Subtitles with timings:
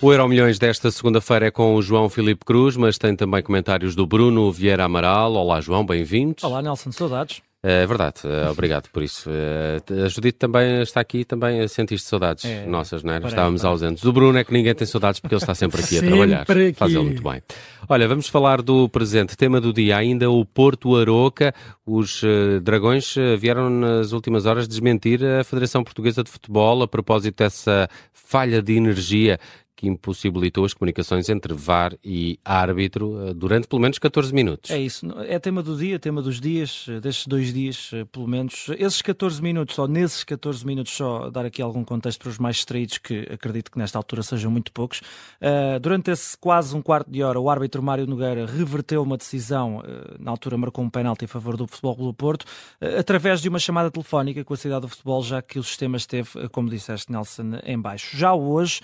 [0.00, 3.96] O Euro Milhões desta segunda-feira é com o João Filipe Cruz, mas tem também comentários
[3.96, 5.32] do Bruno Vieira Amaral.
[5.34, 6.36] Olá, João, bem-vindo.
[6.44, 7.42] Olá, Nelson, saudades.
[7.60, 9.28] É verdade, é, obrigado por isso.
[9.28, 13.18] É, a Judite também está aqui, também sentiste saudades é, nossas, não é?
[13.18, 14.04] Estávamos ausentes.
[14.04, 16.42] Do Bruno é que ninguém tem saudades porque ele está sempre aqui a trabalhar.
[16.42, 16.72] Aqui.
[16.74, 17.42] Faz ele muito bem.
[17.88, 21.52] Olha, vamos falar do presente tema do dia, ainda o Porto Aroca.
[21.84, 26.86] Os uh, Dragões uh, vieram nas últimas horas desmentir a Federação Portuguesa de Futebol a
[26.86, 29.40] propósito dessa falha de energia
[29.78, 34.72] que impossibilitou as comunicações entre VAR e árbitro eh, durante pelo menos 14 minutos.
[34.72, 38.26] É isso, é tema do dia, tema dos dias, eh, destes dois dias, eh, pelo
[38.26, 38.66] menos.
[38.76, 42.56] Esses 14 minutos, só nesses 14 minutos, só dar aqui algum contexto para os mais
[42.56, 44.98] distraídos, que acredito que nesta altura sejam muito poucos.
[45.40, 49.78] Uh, durante esse quase um quarto de hora, o árbitro Mário Nogueira reverteu uma decisão,
[49.78, 49.82] uh,
[50.18, 53.60] na altura marcou um penalti em favor do Futebol do Porto, uh, através de uma
[53.60, 57.60] chamada telefónica com a cidade do futebol, já que o sistema esteve, como disseste, Nelson,
[57.64, 58.16] em baixo.
[58.16, 58.80] Já hoje,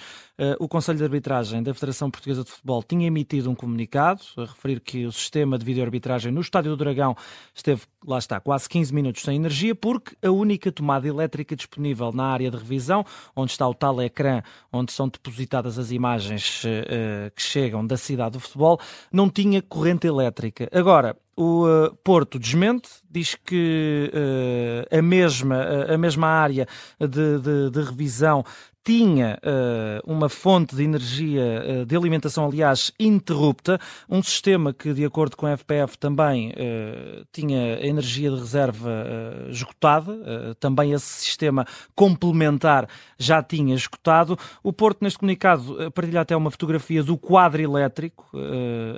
[0.58, 4.80] o Conselho de Arbitragem da Federação Portuguesa de Futebol tinha emitido um comunicado a referir
[4.80, 7.16] que o sistema de videoarbitragem no Estádio do Dragão
[7.54, 12.26] esteve, lá está, quase 15 minutos sem energia, porque a única tomada elétrica disponível na
[12.26, 13.02] área de revisão,
[13.34, 18.32] onde está o tal ecrã onde são depositadas as imagens uh, que chegam da cidade
[18.32, 18.78] do futebol,
[19.10, 20.68] não tinha corrente elétrica.
[20.70, 26.68] Agora, o uh, Porto desmente, diz que uh, a, mesma, a mesma área
[27.00, 28.44] de, de, de revisão
[28.84, 35.04] tinha uh, uma fonte de energia uh, de alimentação, aliás, interrupta, um sistema que, de
[35.06, 38.90] acordo com a FPF, também uh, tinha energia de reserva
[39.48, 42.86] esgotada, também esse sistema complementar
[43.18, 44.38] já tinha esgotado.
[44.62, 48.30] O Porto, neste comunicado, partilha até uma fotografia do quadro elétrico,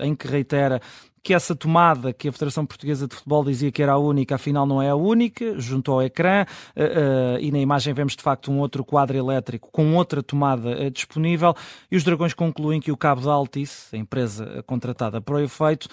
[0.00, 0.80] em que reitera
[1.26, 4.64] que essa tomada que a Federação Portuguesa de Futebol dizia que era a única, afinal
[4.64, 8.48] não é a única, junto ao ecrã, uh, uh, e na imagem vemos de facto
[8.48, 11.52] um outro quadro elétrico com outra tomada uh, disponível,
[11.90, 15.88] e os Dragões concluem que o cabo da Altice, a empresa contratada para o efeito,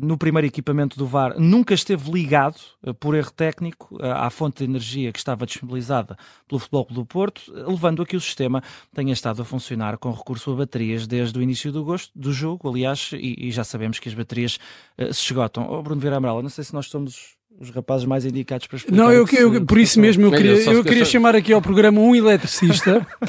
[0.00, 2.56] no primeiro equipamento do VAR, nunca esteve ligado,
[2.98, 6.16] por erro técnico, à fonte de energia que estava disponibilizada
[6.48, 8.62] pelo Futebol do Porto, levando a que o sistema
[8.92, 12.68] tenha estado a funcionar com recurso a baterias desde o início do, gosto, do jogo,
[12.68, 14.58] aliás, e, e já sabemos sabemos que as baterias
[14.98, 15.66] uh, se esgotam.
[15.70, 19.02] Oh, Bruno Vieira Amaral, não sei se nós somos os rapazes mais indicados para explicar.
[19.02, 22.00] Não, eu, eu, por isso mesmo eu queria, eu, eu queria chamar aqui ao programa
[22.00, 22.98] um eletricista.
[22.98, 23.26] uh,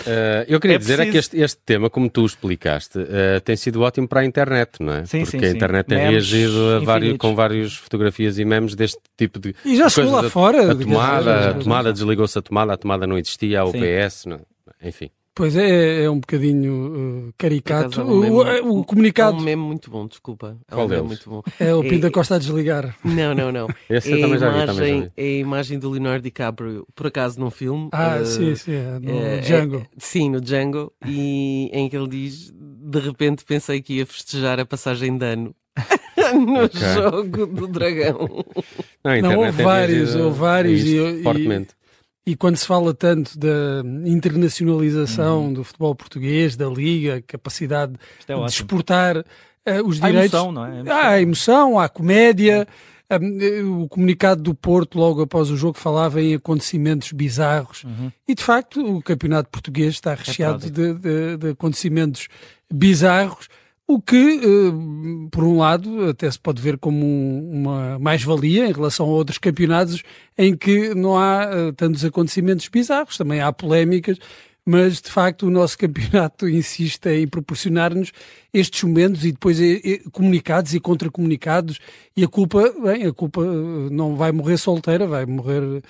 [0.47, 1.09] eu queria é dizer preciso...
[1.09, 4.81] é que este, este, tema, como tu explicaste, uh, tem sido ótimo para a internet,
[4.81, 5.05] não é?
[5.05, 9.39] Sim, Porque sim, a internet tem reagido vários, com várias fotografias e memes deste tipo
[9.39, 9.55] de.
[9.63, 10.71] E já chegou lá fora.
[10.71, 14.41] A tomada, a tomada desligou-se a tomada, a tomada não existia, a UPS, não,
[14.83, 15.09] enfim.
[15.37, 18.01] Pois é, é um bocadinho uh, caricato.
[18.01, 19.37] O, meme, o, o, comunicado.
[19.37, 20.57] É um meme muito bom, desculpa.
[20.67, 21.43] É um meme muito bom.
[21.59, 22.97] É o Pinta é, Costa a desligar.
[23.05, 23.67] Não, não, não.
[23.87, 25.11] Esse é, também já vi, imagem, vi.
[25.15, 27.87] é a imagem do Leonardo DiCaprio, por acaso num filme.
[27.91, 29.85] Ah, uh, sim, sim, é, no uh, Django.
[29.99, 34.65] sim, no Django, e em que ele diz: de repente pensei que ia festejar a
[34.65, 35.55] passagem de ano.
[36.33, 36.81] no okay.
[36.95, 38.43] jogo do dragão.
[39.03, 40.83] Não, não houve vários, houve vários.
[40.83, 41.67] E, e,
[42.27, 45.53] e quando se fala tanto da internacionalização uhum.
[45.53, 47.93] do futebol português, da liga, capacidade
[48.27, 49.23] é de exportar uh,
[49.85, 50.33] os há direitos.
[50.33, 50.91] Emoção, não é?
[50.91, 52.67] Há a emoção, há a comédia.
[53.09, 57.85] Um, o comunicado do Porto, logo após o jogo, falava em acontecimentos bizarros.
[57.85, 58.11] Uhum.
[58.27, 62.27] E de facto, o campeonato português está é recheado é de, de, de acontecimentos
[62.69, 63.47] bizarros
[63.87, 67.05] o que, eh, por um lado, até se pode ver como
[67.49, 70.03] uma mais-valia em relação a outros campeonatos
[70.37, 74.19] em que não há eh, tantos acontecimentos bizarros, também há polémicas,
[74.65, 78.11] mas de facto o nosso campeonato insiste em proporcionar-nos
[78.53, 81.79] estes momentos e depois eh, comunicados e contra-comunicados
[82.15, 83.41] e a culpa, bem, a culpa
[83.89, 85.81] não vai morrer solteira, vai morrer uh,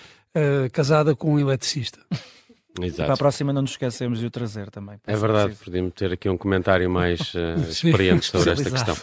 [0.72, 2.00] casada com um eletricista.
[2.86, 3.06] Exato.
[3.06, 4.98] Para a próxima não nos esquecemos de o trazer também.
[5.06, 8.96] É verdade, podíamos ter aqui um comentário mais uh, experiente sobre esta questão.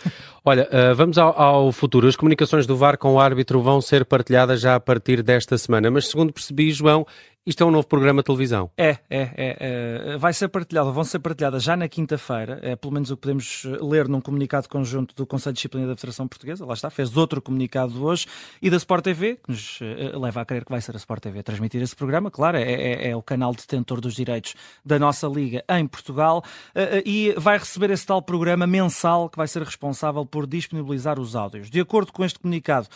[0.44, 2.06] Olha, uh, vamos ao, ao, futuro.
[2.06, 5.90] As comunicações do VAR com o árbitro vão ser partilhadas já a partir desta semana,
[5.90, 7.06] mas segundo percebi, João,
[7.46, 8.70] isto é um novo programa de televisão.
[8.76, 10.16] É, é, é, é.
[10.16, 13.64] vai ser partilhado, vão ser partilhadas já na quinta-feira, é pelo menos o que podemos
[13.82, 17.42] ler num comunicado conjunto do Conselho de Disciplina da Federação Portuguesa, lá está, fez outro
[17.42, 18.26] comunicado hoje,
[18.62, 21.22] e da Sport TV, que nos uh, leva a crer que vai ser a Sport
[21.22, 24.54] TV a transmitir esse programa, claro, é, é, é o canal detentor dos direitos
[24.84, 26.42] da nossa liga em Portugal,
[26.74, 31.36] uh, e vai receber esse tal programa mensal que vai ser responsável por disponibilizar os
[31.36, 31.68] áudios.
[31.68, 32.88] De acordo com este comunicado,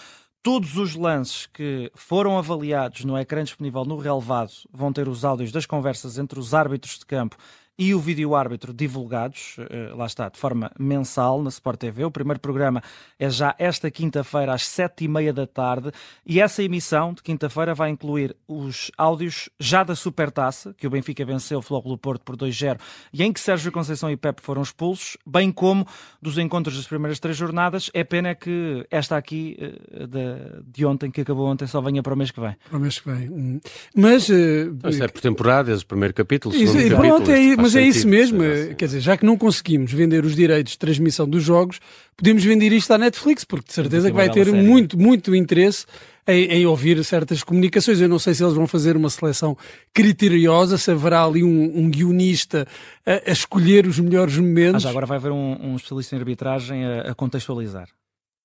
[0.43, 5.53] Todos os lances que foram avaliados no ecrã disponível no relevado vão ter os áudios
[5.53, 7.37] das conversas entre os árbitros de campo
[7.79, 12.05] e o vídeo-árbitro divulgados, uh, lá está, de forma mensal na Sport TV.
[12.05, 12.83] O primeiro programa
[13.19, 15.93] é já esta quinta-feira às sete e meia da tarde
[16.27, 21.25] e essa emissão de quinta-feira vai incluir os áudios já da Supertaça, que o Benfica
[21.25, 22.79] venceu o Futebol do Porto por 2-0
[23.13, 25.87] e em que Sérgio Conceição e Pepe foram expulsos, bem como
[26.21, 27.91] dos encontros das primeiras três jornadas.
[27.95, 32.15] É pena que esta aqui uh, de, de ontem, que acabou ontem, só venha para
[32.15, 32.57] o mês que vem.
[32.69, 33.31] Para o mês que vem.
[33.31, 33.61] Hum.
[33.95, 34.29] Mas...
[34.29, 37.15] Uh, é por temporadas, o primeiro capítulo, o segundo isso, capítulo.
[37.17, 38.43] Pronto, é, mas é isso mesmo.
[38.43, 38.75] Assim.
[38.75, 41.81] Quer dizer, já que não conseguimos vender os direitos de transmissão dos jogos,
[42.17, 45.87] podemos vender isto à Netflix, porque de certeza que vai ter muito, muito interesse
[46.27, 48.01] em, em, ouvir certas comunicações.
[48.01, 49.57] Eu não sei se eles vão fazer uma seleção
[49.95, 52.67] criteriosa, se haverá ali um, um guionista
[53.07, 54.85] a, a, escolher os melhores momentos.
[54.85, 57.89] Ah, agora vai haver um, um especialista em arbitragem a, a contextualizar.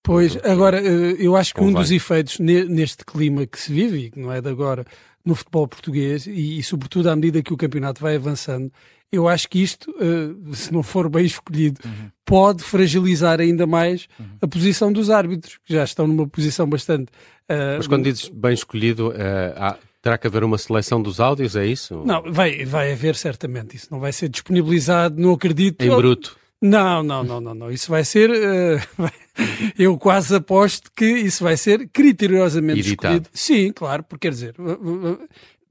[0.05, 4.11] Pois, agora, eh, eu acho que um dos efeitos neste clima que se vive, e
[4.11, 4.85] que não é de agora,
[5.25, 8.71] no futebol português, e, e sobretudo à medida que o campeonato vai avançando,
[9.11, 12.09] eu acho que isto, uh, se não for bem escolhido, uhum.
[12.25, 14.25] pode fragilizar ainda mais uhum.
[14.41, 17.11] a posição dos árbitros, que já estão numa posição bastante.
[17.47, 19.13] Uh, Mas quando dizes bem escolhido, uh,
[19.55, 22.01] há, terá que haver uma seleção dos áudios, é isso?
[22.03, 23.75] Não, vai, vai haver certamente.
[23.77, 25.83] Isso não vai ser disponibilizado, não acredito.
[25.83, 26.35] Em bruto.
[26.63, 27.71] Não, não, não, não, não.
[27.71, 28.29] Isso vai ser.
[29.77, 33.15] eu quase aposto que isso vai ser criteriosamente Editado.
[33.15, 33.29] escolhido.
[33.33, 34.55] Sim, claro, porque quer dizer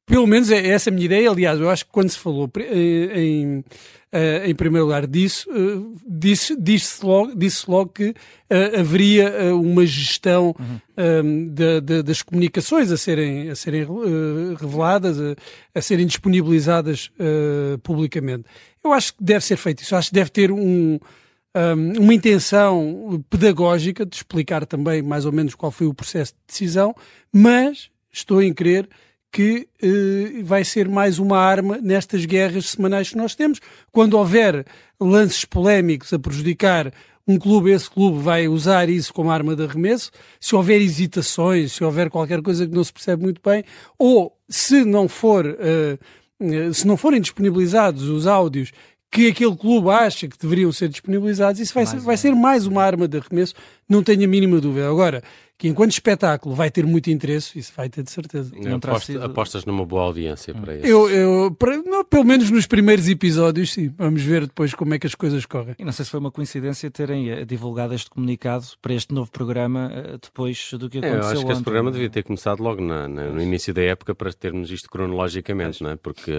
[0.07, 1.31] pelo menos é essa a minha ideia.
[1.31, 3.65] Aliás, eu acho que quando se falou eh, em,
[4.11, 8.15] eh, em primeiro lugar disso, eh, disse, disse, logo, disse logo que
[8.79, 11.49] haveria uma gestão uhum.
[11.49, 13.87] de, das comunicações a serem, a serem
[14.61, 15.35] reveladas, a,
[15.75, 17.11] a serem disponibilizadas
[17.83, 18.45] publicamente.
[18.85, 19.95] Eu acho que deve ser feito isso.
[19.95, 20.99] Eu acho que deve ter um,
[21.99, 26.95] uma intenção pedagógica de explicar também mais ou menos qual foi o processo de decisão,
[27.33, 28.87] mas estou em crer
[29.33, 33.59] que eh, vai ser mais uma arma nestas guerras semanais que nós temos.
[33.91, 34.67] Quando houver
[35.01, 36.93] lances polémicos a prejudicar
[37.27, 40.11] um clube, esse clube vai usar isso como arma de arremesso.
[40.39, 43.65] Se houver hesitações, se houver qualquer coisa que não se percebe muito bem,
[43.99, 48.71] ou se não for, uh, se não forem disponibilizados os áudios
[49.11, 52.83] que aquele clube acha que deveriam ser disponibilizados, isso vai, ser, vai ser mais uma
[52.83, 53.55] arma de arremesso,
[53.89, 54.89] não tenho a mínima dúvida.
[54.89, 55.23] Agora,
[55.63, 58.53] que enquanto espetáculo vai ter muito interesse, isso vai ter de certeza.
[58.75, 59.23] Aposta, sido...
[59.23, 60.85] Apostas numa boa audiência para isso?
[60.85, 63.95] Eu, eu para, não, pelo menos nos primeiros episódios, sim.
[63.97, 65.77] Vamos ver depois como é que as coisas correm.
[65.79, 69.31] E não sei se foi uma coincidência terem eh, divulgado este comunicado para este novo
[69.31, 71.21] programa eh, depois do que aconteceu.
[71.21, 71.53] É, eu acho que ontem.
[71.53, 74.91] este programa devia ter começado logo na, na, no início da época para termos isto
[74.91, 75.97] cronologicamente, não é?
[75.97, 76.33] Porque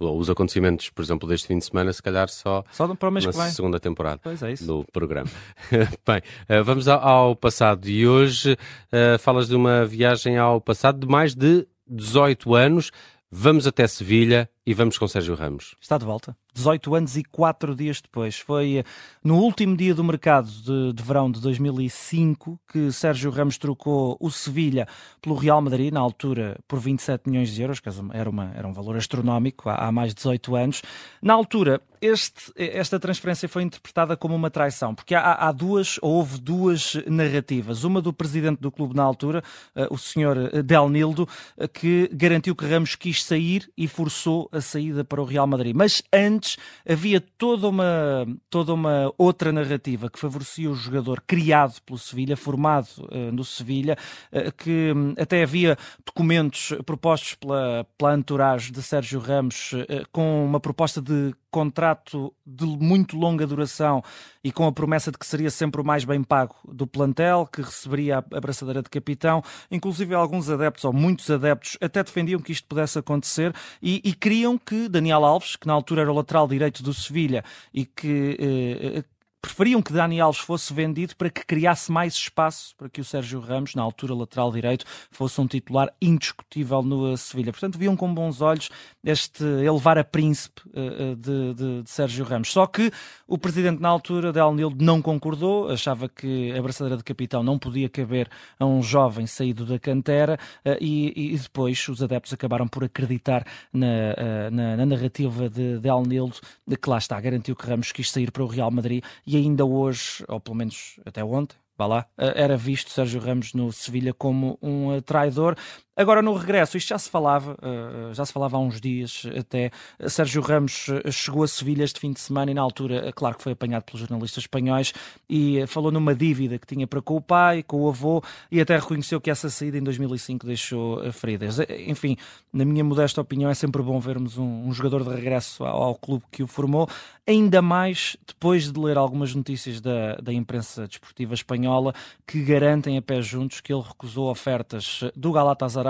[0.00, 3.26] os acontecimentos, por exemplo, deste fim de semana, se calhar só, só para o mês
[3.26, 3.50] na que vem.
[3.50, 5.28] segunda temporada é do programa.
[6.06, 8.52] Bem, eh, vamos ao passado de hoje.
[8.92, 12.90] Uh, falas de uma viagem ao passado de mais de 18 anos.
[13.30, 15.74] Vamos até Sevilha e vamos com Sérgio Ramos.
[15.80, 16.36] Está de volta.
[16.58, 18.38] 18 anos e 4 dias depois.
[18.38, 18.84] Foi eh,
[19.22, 24.30] no último dia do mercado de, de, verão de 2005 que Sérgio Ramos trocou o
[24.30, 24.86] Sevilha
[25.22, 28.72] pelo Real Madrid, na altura por 27 milhões de euros, que era, uma, era um
[28.72, 30.82] valor astronómico há, há mais de 18 anos.
[31.22, 36.18] Na altura, este, esta transferência foi interpretada como uma traição, porque há, há, duas, ou
[36.18, 37.84] houve duas narrativas.
[37.84, 39.42] Uma do presidente do clube na altura,
[39.76, 41.28] uh, o senhor eh, Del Nildo,
[41.72, 45.74] que garantiu que Ramos quis sair e forçou a saída para o Real Madrid.
[45.76, 46.56] Mas antes antes
[46.88, 52.88] havia toda uma, toda uma outra narrativa que favorecia o jogador criado pelo Sevilha, formado
[52.98, 53.96] uh, no Sevilha,
[54.32, 60.44] uh, que um, até havia documentos propostos pela, pela entourage de Sérgio Ramos uh, com
[60.44, 64.02] uma proposta de contrato de muito longa duração
[64.44, 67.62] e com a promessa de que seria sempre o mais bem pago do plantel, que
[67.62, 69.42] receberia a abraçadeira de capitão.
[69.70, 74.58] Inclusive, alguns adeptos, ou muitos adeptos, até defendiam que isto pudesse acontecer e, e queriam
[74.58, 77.42] que Daniel Alves, que na altura era o lateral direito do Sevilha
[77.72, 79.04] e que.
[79.38, 83.04] Eh, preferiam que Dani Alves fosse vendido para que criasse mais espaço para que o
[83.04, 87.52] Sérgio Ramos, na altura lateral direito, fosse um titular indiscutível no Sevilha.
[87.52, 88.68] Portanto, viam com bons olhos
[89.04, 92.52] este elevar a príncipe uh, de, de, de, Sérgio Ramos.
[92.52, 92.90] Só que
[93.26, 97.58] o presidente, na altura, Del Nildo, não concordou, achava que a braçadeira de capitão não
[97.58, 98.28] podia caber
[98.58, 100.38] a um jovem saído da cantera
[100.80, 106.36] e, e, depois os adeptos acabaram por acreditar na, na, na narrativa de Del Nildo,
[106.80, 110.24] que lá está, garantiu que Ramos quis sair para o Real Madrid e ainda hoje,
[110.26, 114.98] ou pelo menos até ontem, vá lá, era visto Sérgio Ramos no Sevilha como um
[115.02, 115.54] traidor.
[115.98, 119.72] Agora no regresso, isto já se falava, uh, já se falava há uns dias até.
[120.06, 123.50] Sérgio Ramos chegou a Sevilha este fim de semana e na altura, claro que foi
[123.50, 124.92] apanhado pelos jornalistas espanhóis
[125.28, 128.76] e falou numa dívida que tinha para com o pai, com o avô e até
[128.78, 131.58] reconheceu que essa saída em 2005 deixou feridas.
[131.84, 132.16] Enfim,
[132.52, 135.94] na minha modesta opinião, é sempre bom vermos um, um jogador de regresso ao, ao,
[135.96, 136.88] clube que o formou,
[137.26, 141.92] ainda mais depois de ler algumas notícias da, da imprensa desportiva espanhola
[142.24, 145.87] que garantem a pé juntos que ele recusou ofertas do Galatasaray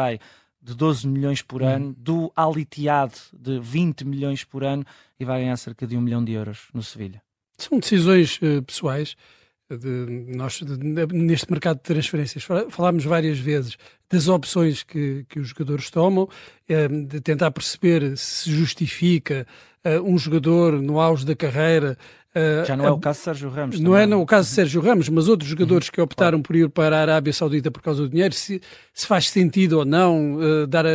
[0.60, 1.68] de 12 milhões por uhum.
[1.68, 4.84] ano, do Al Ittihad de 20 milhões por ano
[5.18, 7.22] e vai ganhar cerca de um milhão de euros no Sevilha.
[7.56, 9.16] São decisões uh, pessoais.
[9.70, 10.78] De, nós, de,
[11.12, 13.76] neste mercado de transferências, falámos várias vezes
[14.10, 16.26] das opções que, que os jogadores tomam,
[16.66, 19.46] eh, de tentar perceber se justifica
[20.04, 21.98] um jogador no auge da carreira
[22.66, 23.80] Já não é o caso de Sérgio Ramos.
[23.80, 24.18] Não é também.
[24.18, 27.00] é o caso de Sérgio Ramos, mas outros jogadores que optaram por ir para a
[27.00, 28.60] Arábia Saudita por causa do dinheiro, se,
[28.92, 30.88] se faz sentido ou não uh, dar uh,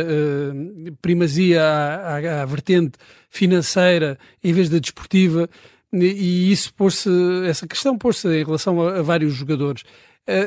[1.02, 2.98] primazia à, à, à, vertente
[3.28, 5.48] financeira em vez da desportiva,
[5.92, 7.10] e, e isso pôs-se,
[7.46, 9.82] essa questão pôs-se em relação a, a vários jogadores.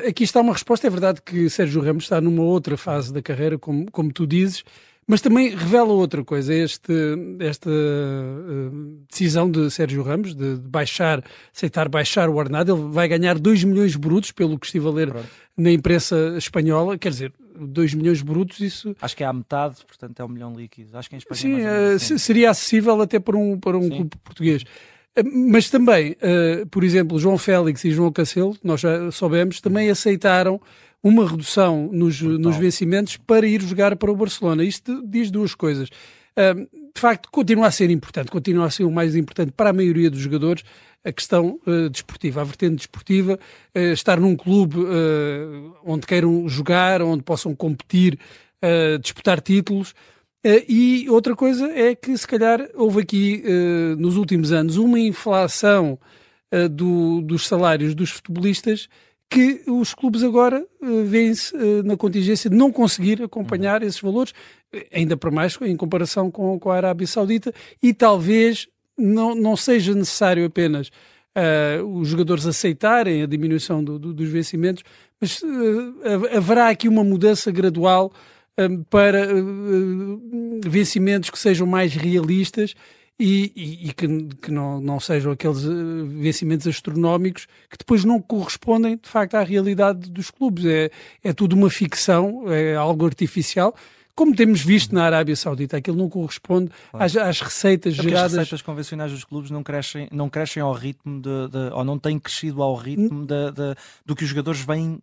[0.07, 3.59] aqui está uma resposta, é verdade que Sérgio Ramos está numa outra fase da carreira,
[3.59, 4.63] como, como tu dizes,
[5.07, 6.91] mas também revela outra coisa, este,
[7.39, 11.23] esta uh, decisão de Sérgio Ramos de, de, baixar,
[11.55, 12.75] aceitar baixar o ordenado.
[12.75, 15.27] Ele vai ganhar 2 milhões brutos, pelo que estive a ler Pronto.
[15.55, 16.97] na imprensa espanhola.
[16.97, 18.93] Quer dizer, 2 milhões brutos, isso.
[19.01, 20.97] Acho que é a metade, portanto é um milhão líquido.
[20.97, 21.39] Acho que em Espanha
[21.97, 24.65] Sim, é seria acessível até para um, para um clube português.
[25.15, 29.89] Eh, mas também, uh, por exemplo, João Félix e João Cancelo, nós já soubemos, também
[29.89, 30.61] aceitaram
[31.07, 34.63] uma redução nos, nos vencimentos para ir jogar para o Barcelona.
[34.63, 35.89] Isto diz duas coisas.
[36.37, 40.09] de facto, continua a ser importante, continua a ser o mais importante para a maioria
[40.09, 40.63] dos jogadores
[41.07, 43.39] a questão uh, desportiva, a vertente desportiva,
[43.75, 44.75] uh, estar num clube
[45.85, 48.19] onde queiram jogar, onde possam competir,
[49.01, 49.93] disputar títulos.
[50.67, 53.43] e outra coisa é que, se calhar, houve aqui,
[53.97, 55.99] nos últimos anos, uma inflação
[56.71, 58.89] do, dos salários dos futebolistas
[59.29, 64.33] que os clubes agora uh, vêem-se uh, na contingência de não conseguir acompanhar esses valores,
[64.91, 68.67] ainda para mais em comparação com, com a Arábia Saudita, e talvez
[68.97, 74.83] não, não seja necessário apenas uh, os jogadores aceitarem a diminuição do, do, dos vencimentos,
[75.19, 75.41] mas
[76.35, 78.13] haverá aqui uma mudança gradual
[78.87, 79.27] para
[80.63, 82.75] vencimentos que sejam mais realistas
[83.19, 84.07] e, e, e que,
[84.41, 85.69] que, não, não sejam aqueles eh,
[86.05, 90.65] vencimentos astronómicos que depois não correspondem de facto à realidade dos clubes.
[90.65, 90.91] É,
[91.23, 93.75] é tudo uma ficção, é algo artificial.
[94.15, 97.05] Como temos visto na Arábia Saudita, aquilo não corresponde claro.
[97.05, 98.33] às, às, receitas Porque geradas.
[98.33, 101.99] As receitas convencionais dos clubes não crescem, não crescem ao ritmo de, de ou não
[101.99, 104.99] têm crescido ao ritmo de, de, do que os jogadores vêm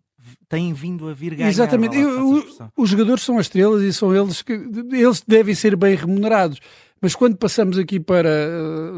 [0.49, 1.49] têm vindo a vir ganhar.
[1.49, 1.97] Exatamente.
[1.97, 2.43] Eu,
[2.75, 6.59] os jogadores são as estrelas e são eles que eles devem ser bem remunerados.
[7.01, 8.29] Mas quando passamos aqui para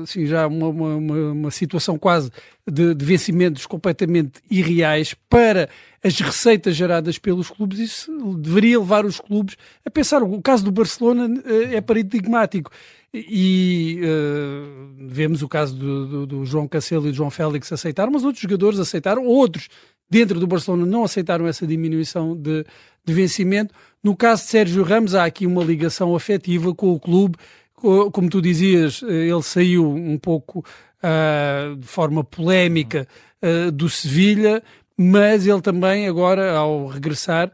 [0.04, 2.32] assim, já uma, uma, uma situação quase
[2.66, 5.68] de, de, vencimentos completamente irreais para
[6.04, 10.22] as receitas geradas pelos clubes, isso deveria levar os clubes a pensar.
[10.24, 12.72] O caso do Barcelona eh, é paradigmático.
[13.14, 18.12] E uh, vemos o caso do, do, do, João Cancelo e do João Félix aceitaram,
[18.12, 19.70] mas outros jogadores aceitaram, outros
[20.10, 22.66] dentro do Barcelona não aceitaram essa diminuição de,
[23.04, 23.74] de vencimento.
[24.04, 27.38] No caso de Sérgio Ramos, há aqui uma ligação afetiva com o clube
[27.78, 33.08] como tu dizias, eh, ele saiu um pouco uh, de forma polémica
[33.42, 34.64] uh, do Sevilha,
[34.98, 37.52] mas ele também agora, ao regressar,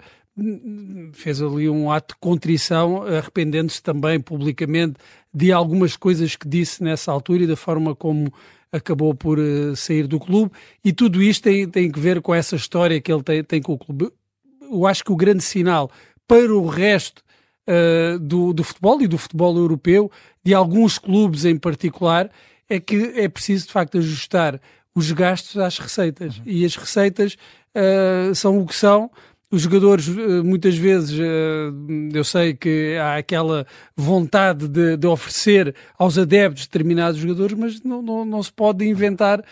[1.12, 4.96] fez ali um ato de contrição, arrependendo-se também publicamente
[5.34, 8.34] de algumas coisas que disse nessa altura e da forma como
[8.72, 10.52] acabou por uh, sair do clube.
[10.84, 13.74] E tudo isto tem, tem que ver com essa história que ele tem, tem com
[13.74, 14.10] o clube.
[14.62, 15.92] Eu acho que o grande sinal
[16.28, 17.23] para o resto
[17.68, 20.12] uh, do, do futebol e do futebol europeu,
[20.44, 22.30] de alguns clubes em particular,
[22.70, 24.60] é que é preciso de facto ajustar
[24.96, 26.38] os gastos às receitas.
[26.38, 26.44] Uhum.
[26.46, 27.38] E as receitas
[27.76, 29.10] uh, são o que são.
[29.52, 31.20] Os jogadores, uh, muitas vezes,
[32.12, 38.02] eu sei que há aquela vontade de, de, oferecer aos adeptos determinados jogadores, mas não,
[38.02, 39.44] não, não se pode inventar,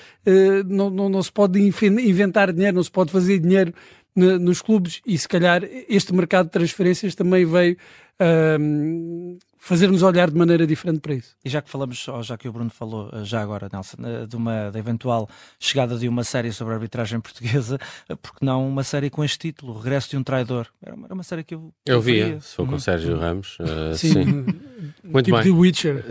[0.66, 3.76] não, não, não se pode inventar dinheiro, não se pode fazer dinheiro
[4.16, 7.78] nos clubes e se calhar este mercado de transferências também veio
[8.20, 11.36] uh, fazer-nos olhar de maneira diferente para isso.
[11.46, 14.26] E já que falamos, ou já que o Bruno falou, eh, já agora, Nelson, eh,
[14.26, 17.78] de uma da eventual chegada de uma série sobre a arbitragem portuguesa,
[18.10, 20.66] eh, porque não uma série com este título, Regresso de um Traidor?
[20.84, 21.72] Era uma, era uma série que eu.
[21.86, 22.80] Eu via, se for com uhum.
[22.80, 23.58] Sérgio Ramos.
[23.60, 24.14] Uh, sim.
[24.14, 24.46] sim.
[25.06, 25.46] Muito tipo bem.
[25.46, 26.06] The Witcher.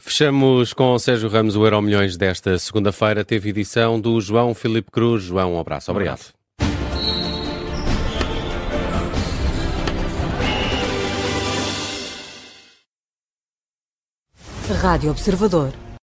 [0.00, 3.24] Fechamos com o Sérgio Ramos o Euro Milhões desta segunda-feira.
[3.24, 5.22] Teve edição do João Filipe Cruz.
[5.22, 5.92] João, um abraço.
[5.92, 6.18] Obrigado.
[6.18, 6.43] Um abraço.
[14.70, 15.83] Rádio Observador.